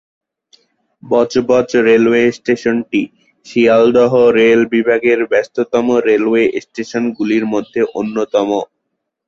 [1.03, 3.01] Budge Budge railway স্টেশনটি
[3.45, 8.49] Sealdah rail বিভাগের ব্যস্ততম রেলওয়ে স্টেশনগুলির মধ্যে অন্যতম।